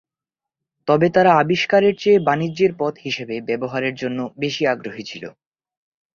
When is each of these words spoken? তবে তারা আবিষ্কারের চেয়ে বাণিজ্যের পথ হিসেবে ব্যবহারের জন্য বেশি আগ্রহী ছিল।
তবে 0.87 1.07
তারা 1.09 1.31
আবিষ্কারের 1.41 1.93
চেয়ে 1.97 2.19
বাণিজ্যের 2.19 2.71
পথ 2.79 2.93
হিসেবে 2.99 3.35
ব্যবহারের 3.49 3.95
জন্য 3.95 4.19
বেশি 4.37 4.63
আগ্রহী 4.67 5.03
ছিল। 5.03 5.23